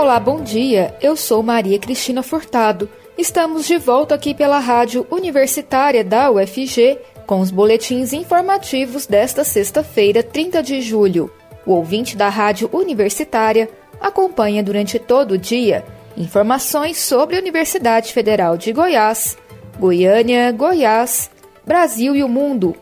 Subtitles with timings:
[0.00, 0.96] Olá, bom dia.
[0.98, 2.88] Eu sou Maria Cristina Furtado.
[3.18, 10.22] Estamos de volta aqui pela Rádio Universitária da UFG com os boletins informativos desta sexta-feira,
[10.22, 11.30] 30 de julho.
[11.66, 13.68] O ouvinte da Rádio Universitária
[14.00, 15.84] acompanha durante todo o dia
[16.16, 19.36] informações sobre a Universidade Federal de Goiás,
[19.78, 21.30] Goiânia, Goiás,
[21.66, 22.74] Brasil e o mundo.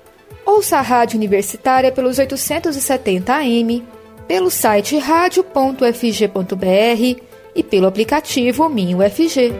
[0.47, 3.85] Ouça a Rádio Universitária pelos 870 AM,
[4.29, 5.83] pelo site radio.fg.br
[7.55, 9.55] e pelo aplicativo Minho FG.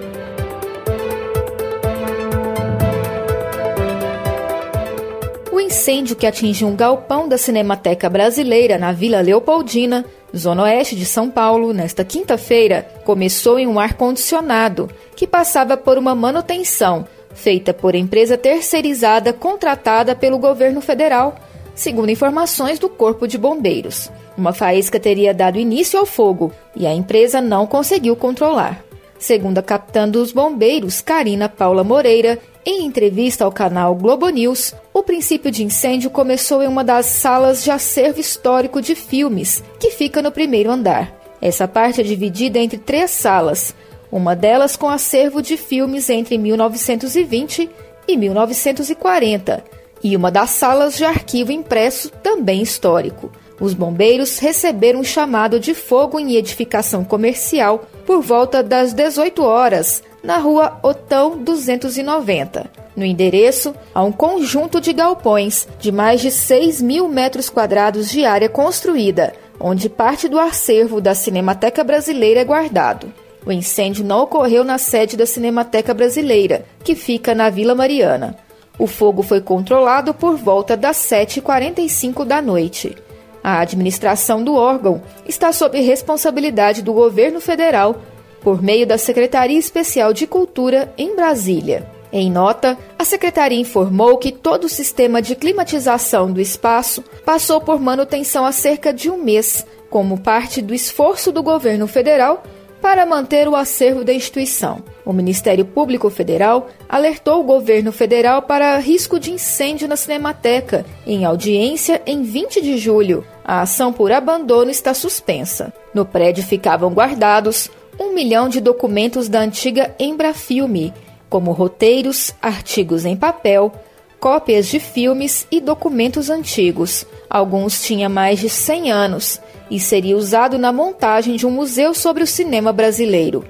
[5.51, 10.05] O incêndio que atingiu um galpão da Cinemateca Brasileira na Vila Leopoldina,
[10.37, 16.15] zona oeste de São Paulo, nesta quinta-feira, começou em um ar-condicionado que passava por uma
[16.15, 21.37] manutenção feita por empresa terceirizada contratada pelo governo federal,
[21.75, 24.11] segundo informações do Corpo de Bombeiros.
[24.39, 28.85] Uma faísca teria dado início ao fogo e a empresa não conseguiu controlar.
[29.19, 35.03] Segundo a capitã dos bombeiros, Karina Paula Moreira, em entrevista ao canal Globo News, o
[35.03, 40.23] princípio de incêndio começou em uma das salas de acervo histórico de filmes, que fica
[40.23, 41.13] no primeiro andar.
[41.43, 43.75] Essa parte é dividida entre três salas,
[44.11, 47.69] uma delas com acervo de filmes entre 1920
[48.07, 49.65] e 1940,
[50.05, 53.33] e uma das salas de arquivo impresso também histórico.
[53.61, 60.03] Os bombeiros receberam um chamado de fogo em edificação comercial por volta das 18 horas,
[60.23, 62.71] na rua Otão 290.
[62.97, 68.25] No endereço, há um conjunto de galpões de mais de 6 mil metros quadrados de
[68.25, 73.13] área construída, onde parte do acervo da Cinemateca Brasileira é guardado.
[73.47, 78.37] O incêndio não ocorreu na sede da Cinemateca Brasileira, que fica na Vila Mariana.
[78.79, 82.97] O fogo foi controlado por volta das 7h45 da noite.
[83.43, 88.03] A administração do órgão está sob responsabilidade do governo federal
[88.41, 91.87] por meio da Secretaria Especial de Cultura em Brasília.
[92.13, 97.79] Em nota, a secretaria informou que todo o sistema de climatização do espaço passou por
[97.79, 102.43] manutenção há cerca de um mês, como parte do esforço do governo federal
[102.81, 104.83] para manter o acervo da instituição.
[105.05, 111.25] O Ministério Público Federal alertou o governo federal para risco de incêndio na Cinemateca, em
[111.25, 113.25] audiência em 20 de julho.
[113.45, 115.73] A ação por abandono está suspensa.
[115.95, 120.93] No prédio ficavam guardados um milhão de documentos da antiga Embrafilme,
[121.29, 123.73] como roteiros, artigos em papel,
[124.21, 127.07] cópias de filmes e documentos antigos.
[127.29, 129.41] Alguns tinham mais de 100 anos
[129.71, 133.45] e seria usado na montagem de um museu sobre o cinema brasileiro.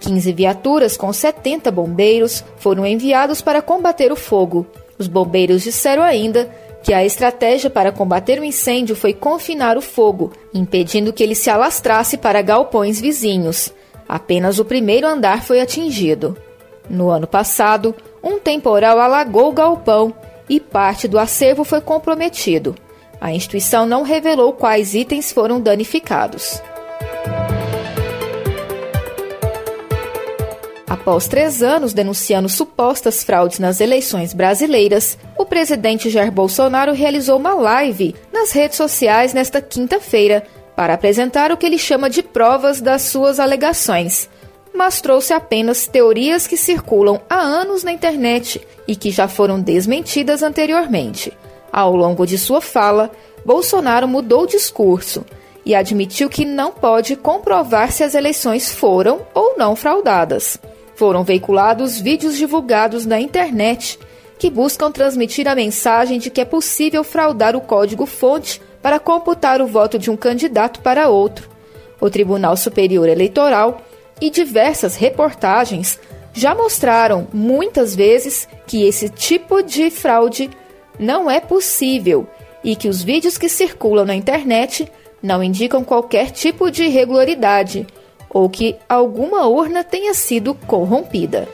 [0.00, 4.66] 15 viaturas com 70 bombeiros foram enviados para combater o fogo.
[4.98, 6.50] Os bombeiros disseram ainda
[6.82, 11.50] que a estratégia para combater o incêndio foi confinar o fogo, impedindo que ele se
[11.50, 13.72] alastrasse para galpões vizinhos.
[14.08, 16.36] Apenas o primeiro andar foi atingido.
[16.88, 20.12] No ano passado, um temporal alagou o galpão
[20.48, 22.74] e parte do acervo foi comprometido.
[23.20, 26.62] A instituição não revelou quais itens foram danificados.
[30.88, 37.54] Após três anos denunciando supostas fraudes nas eleições brasileiras, o presidente Jair Bolsonaro realizou uma
[37.54, 40.44] live nas redes sociais nesta quinta-feira
[40.74, 44.28] para apresentar o que ele chama de provas das suas alegações.
[44.74, 50.42] Mas trouxe apenas teorias que circulam há anos na internet e que já foram desmentidas
[50.42, 51.32] anteriormente.
[51.72, 53.10] Ao longo de sua fala,
[53.44, 55.24] Bolsonaro mudou o discurso
[55.64, 60.58] e admitiu que não pode comprovar se as eleições foram ou não fraudadas.
[60.94, 63.98] Foram veiculados vídeos divulgados na internet
[64.38, 69.66] que buscam transmitir a mensagem de que é possível fraudar o código-fonte para computar o
[69.66, 71.48] voto de um candidato para outro.
[72.00, 73.82] O Tribunal Superior Eleitoral
[74.20, 75.98] e diversas reportagens
[76.32, 80.50] já mostraram muitas vezes que esse tipo de fraude
[81.00, 82.28] não é possível
[82.62, 84.86] e que os vídeos que circulam na internet
[85.22, 87.86] não indicam qualquer tipo de irregularidade
[88.28, 91.48] ou que alguma urna tenha sido corrompida.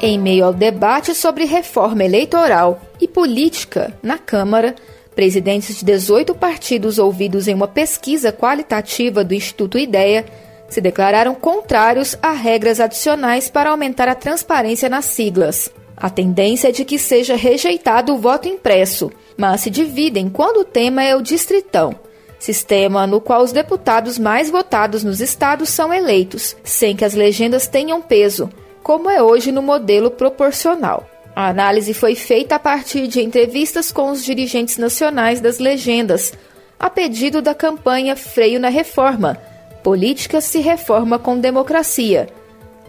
[0.00, 4.74] Em meio ao debate sobre reforma eleitoral e política na Câmara,
[5.14, 10.24] presidentes de 18 partidos ouvidos em uma pesquisa qualitativa do Instituto Ideia
[10.70, 15.70] se declararam contrários a regras adicionais para aumentar a transparência nas siglas.
[15.96, 20.64] A tendência é de que seja rejeitado o voto impresso, mas se dividem quando o
[20.64, 21.94] tema é o distritão,
[22.38, 27.66] sistema no qual os deputados mais votados nos estados são eleitos, sem que as legendas
[27.66, 28.48] tenham peso,
[28.82, 31.06] como é hoje no modelo proporcional.
[31.36, 36.32] A análise foi feita a partir de entrevistas com os dirigentes nacionais das legendas,
[36.78, 39.49] a pedido da campanha Freio na Reforma
[39.82, 42.28] Política se Reforma com Democracia,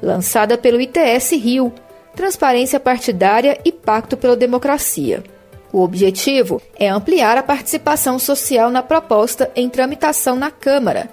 [0.01, 1.71] lançada pelo ITS Rio,
[2.15, 5.23] Transparência Partidária e Pacto pela Democracia.
[5.71, 11.09] O objetivo é ampliar a participação social na proposta em tramitação na Câmara.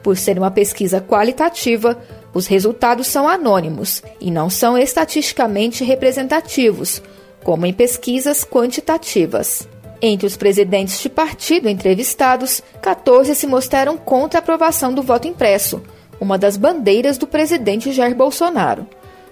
[0.00, 1.98] Por ser uma pesquisa qualitativa,
[2.32, 7.02] os resultados são anônimos e não são estatisticamente representativos,
[7.42, 9.68] como em pesquisas quantitativas.
[10.00, 15.82] Entre os presidentes de partido entrevistados, 14 se mostraram contra a aprovação do voto impresso,
[16.20, 18.86] uma das bandeiras do presidente Jair Bolsonaro.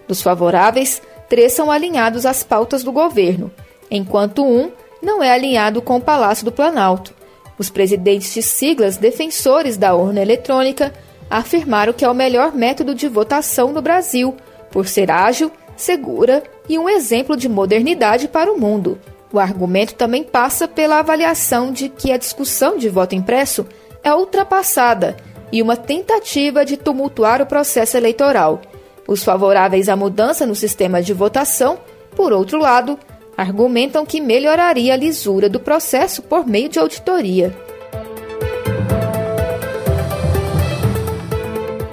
[0.08, 3.50] Dos favoráveis, três são alinhados às pautas do governo,
[3.90, 4.70] enquanto um
[5.02, 7.14] não é alinhado com o Palácio do Planalto.
[7.58, 10.92] Os presidentes de siglas defensores da urna eletrônica
[11.30, 14.34] afirmaram que é o melhor método de votação no Brasil,
[14.70, 18.98] por ser ágil, segura e um exemplo de modernidade para o mundo.
[19.34, 23.66] O argumento também passa pela avaliação de que a discussão de voto impresso
[24.00, 25.16] é ultrapassada
[25.50, 28.62] e uma tentativa de tumultuar o processo eleitoral.
[29.08, 31.80] Os favoráveis à mudança no sistema de votação,
[32.14, 32.96] por outro lado,
[33.36, 37.52] argumentam que melhoraria a lisura do processo por meio de auditoria.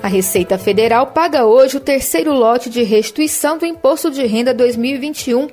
[0.03, 5.47] A Receita Federal paga hoje o terceiro lote de restituição do Imposto de Renda 2021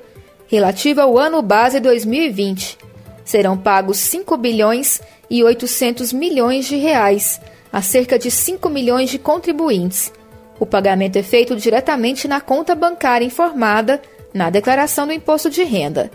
[0.49, 2.77] relativa ao ano base 2020.
[3.23, 4.99] Serão pagos 5 bilhões
[5.29, 7.39] e 800 milhões de reais
[7.71, 10.11] a cerca de 5 milhões de contribuintes.
[10.59, 14.01] O pagamento é feito diretamente na conta bancária informada
[14.33, 16.09] na declaração do imposto de renda.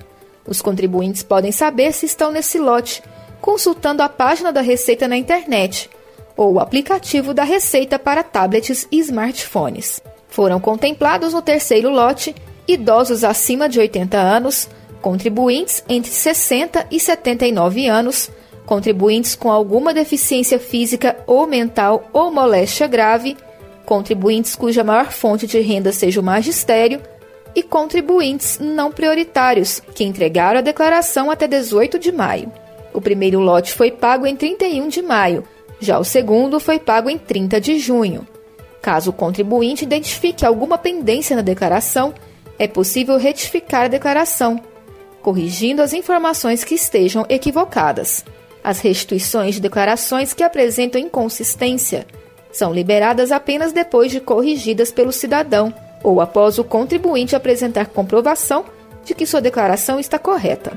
[0.45, 3.03] Os contribuintes podem saber se estão nesse lote
[3.41, 5.89] consultando a página da Receita na internet
[6.37, 10.03] ou o aplicativo da Receita para tablets e smartphones.
[10.29, 12.35] Foram contemplados no terceiro lote
[12.67, 14.69] idosos acima de 80 anos,
[15.01, 18.31] contribuintes entre 60 e 79 anos,
[18.65, 23.37] contribuintes com alguma deficiência física ou mental ou moléstia grave,
[23.85, 27.01] contribuintes cuja maior fonte de renda seja o magistério
[27.55, 32.51] e contribuintes não prioritários que entregaram a declaração até 18 de maio.
[32.93, 35.45] O primeiro lote foi pago em 31 de maio,
[35.81, 38.27] já o segundo foi pago em 30 de junho.
[38.81, 42.15] Caso o contribuinte identifique alguma pendência na declaração,
[42.59, 44.61] é possível retificar a declaração,
[45.23, 48.25] corrigindo as informações que estejam equivocadas.
[48.63, 52.07] As restituições de declarações que apresentam inconsistência
[52.53, 58.65] são liberadas apenas depois de corrigidas pelo cidadão ou após o contribuinte apresentar comprovação
[59.05, 60.73] de que sua declaração está correta.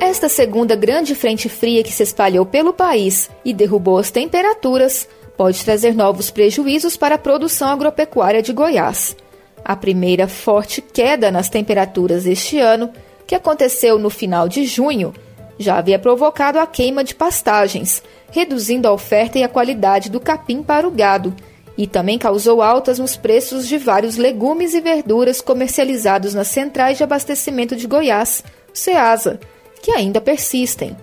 [0.00, 5.64] Esta segunda grande frente fria que se espalhou pelo país e derrubou as temperaturas pode
[5.64, 9.16] trazer novos prejuízos para a produção agropecuária de Goiás.
[9.64, 12.90] A primeira forte queda nas temperaturas este ano,
[13.26, 15.14] que aconteceu no final de junho,
[15.58, 20.62] já havia provocado a queima de pastagens, reduzindo a oferta e a qualidade do capim
[20.62, 21.34] para o gado,
[21.76, 27.04] e também causou altas nos preços de vários legumes e verduras comercializados nas centrais de
[27.04, 29.40] abastecimento de Goiás, CEASA,
[29.82, 30.96] que ainda persistem.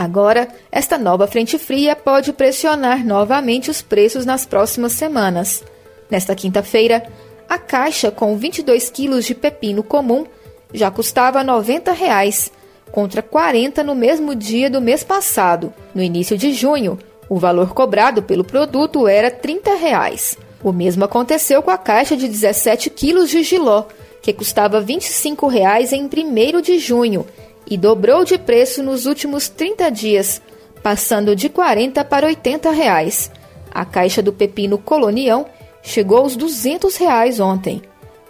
[0.00, 5.62] Agora, esta nova frente fria pode pressionar novamente os preços nas próximas semanas.
[6.10, 7.06] Nesta quinta-feira,
[7.46, 10.24] a caixa com 22 quilos de pepino comum
[10.72, 12.50] já custava 90 reais,
[12.90, 15.70] contra 40 no mesmo dia do mês passado.
[15.94, 20.38] No início de junho, o valor cobrado pelo produto era 30 reais.
[20.64, 23.84] O mesmo aconteceu com a caixa de 17 quilos de giló,
[24.22, 27.26] que custava 25 reais em 1 de junho
[27.70, 30.42] e dobrou de preço nos últimos 30 dias,
[30.82, 33.30] passando de 40 para 80 reais.
[33.70, 35.46] A caixa do pepino colonião
[35.80, 37.80] chegou aos 200 reais ontem.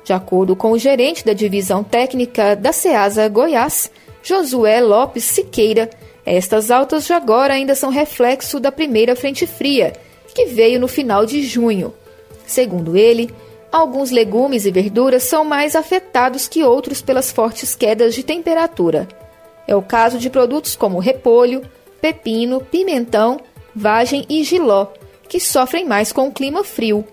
[0.04, 3.90] De acordo com o gerente da divisão técnica da Ceasa Goiás,
[4.22, 5.88] Josué Lopes Siqueira,
[6.26, 9.94] estas altas de agora ainda são reflexo da primeira frente fria,
[10.34, 11.94] que veio no final de junho.
[12.46, 13.32] Segundo ele,
[13.72, 19.08] alguns legumes e verduras são mais afetados que outros pelas fortes quedas de temperatura.
[19.70, 21.62] É o caso de produtos como repolho,
[22.00, 23.38] pepino, pimentão,
[23.72, 24.88] vagem e giló,
[25.28, 27.04] que sofrem mais com o clima frio.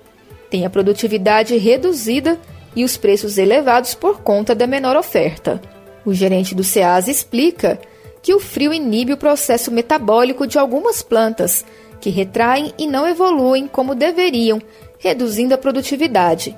[0.49, 2.39] Tem a produtividade reduzida
[2.75, 5.61] e os preços elevados por conta da menor oferta.
[6.03, 7.79] O gerente do SEAS explica
[8.23, 11.63] que o frio inibe o processo metabólico de algumas plantas,
[12.01, 14.59] que retraem e não evoluem como deveriam,
[14.97, 16.55] reduzindo a produtividade.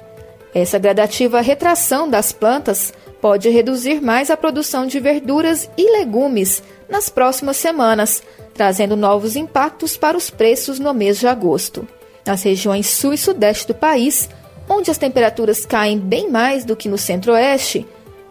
[0.53, 7.09] Essa gradativa retração das plantas pode reduzir mais a produção de verduras e legumes nas
[7.09, 8.23] próximas semanas,
[8.53, 11.87] trazendo novos impactos para os preços no mês de agosto.
[12.25, 14.29] Nas regiões sul e sudeste do país,
[14.67, 17.85] onde as temperaturas caem bem mais do que no centro-oeste,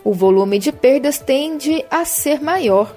[0.04, 2.96] o volume de perdas tende a ser maior.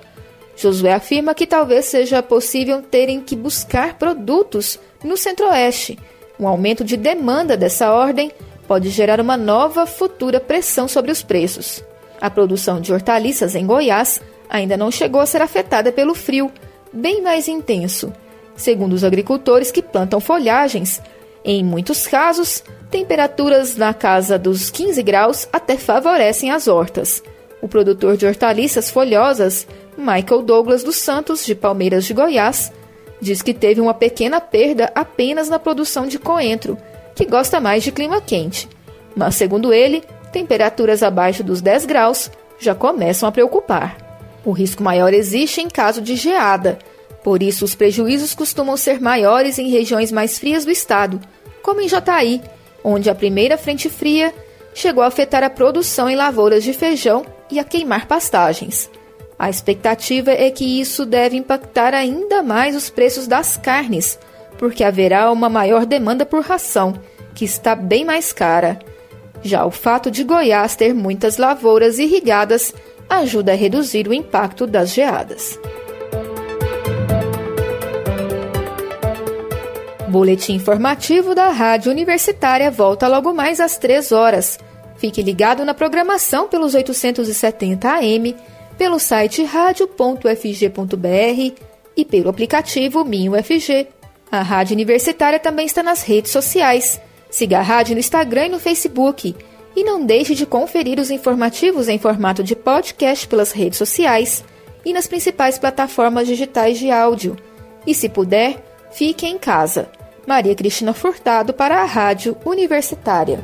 [0.55, 5.97] Josué afirma que talvez seja possível terem que buscar produtos no Centro-Oeste.
[6.39, 8.31] Um aumento de demanda dessa ordem
[8.67, 11.83] pode gerar uma nova futura pressão sobre os preços.
[12.19, 16.51] A produção de hortaliças em Goiás ainda não chegou a ser afetada pelo frio,
[16.93, 18.13] bem mais intenso.
[18.55, 21.01] Segundo os agricultores que plantam folhagens,
[21.43, 27.23] em muitos casos, temperaturas na casa dos 15 graus até favorecem as hortas.
[27.61, 32.71] O produtor de hortaliças folhosas, Michael Douglas dos Santos, de Palmeiras de Goiás,
[33.19, 36.77] diz que teve uma pequena perda apenas na produção de coentro,
[37.15, 38.67] que gosta mais de clima quente.
[39.15, 43.97] Mas, segundo ele, temperaturas abaixo dos 10 graus já começam a preocupar.
[44.45, 46.79] O risco maior existe em caso de geada,
[47.23, 51.19] por isso os prejuízos costumam ser maiores em regiões mais frias do estado,
[51.61, 52.41] como em Jataí,
[52.83, 54.33] onde a primeira frente fria
[54.73, 58.89] chegou a afetar a produção em lavouras de feijão e a queimar pastagens.
[59.37, 64.17] A expectativa é que isso deve impactar ainda mais os preços das carnes,
[64.61, 66.93] porque haverá uma maior demanda por ração,
[67.33, 68.77] que está bem mais cara.
[69.41, 72.71] Já o fato de Goiás ter muitas lavouras irrigadas
[73.09, 75.59] ajuda a reduzir o impacto das geadas.
[80.07, 84.59] Boletim informativo da Rádio Universitária volta logo mais às 3 horas.
[84.97, 88.35] Fique ligado na programação pelos 870 AM,
[88.77, 90.21] pelo site radio.fg.br
[91.97, 94.00] e pelo aplicativo MinUFG.
[94.31, 97.01] A Rádio Universitária também está nas redes sociais.
[97.29, 99.35] Siga a rádio no Instagram e no Facebook.
[99.75, 104.43] E não deixe de conferir os informativos em formato de podcast pelas redes sociais
[104.85, 107.35] e nas principais plataformas digitais de áudio.
[107.85, 109.89] E se puder, fique em casa.
[110.25, 113.43] Maria Cristina Furtado para a Rádio Universitária.